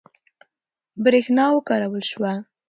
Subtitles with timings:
[1.03, 2.33] برېښنا وکارول شوه.